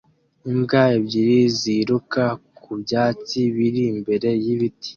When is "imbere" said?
3.93-4.29